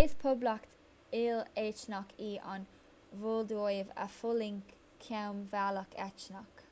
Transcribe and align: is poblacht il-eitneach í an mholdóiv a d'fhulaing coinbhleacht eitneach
is 0.00 0.10
poblacht 0.24 1.14
il-eitneach 1.20 2.12
í 2.26 2.30
an 2.52 2.68
mholdóiv 3.24 3.90
a 4.06 4.06
d'fhulaing 4.12 4.62
coinbhleacht 5.08 5.98
eitneach 6.06 6.64